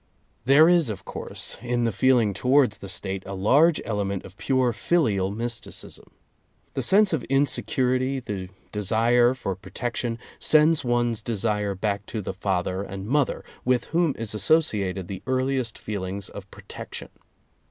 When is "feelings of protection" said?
15.77-17.09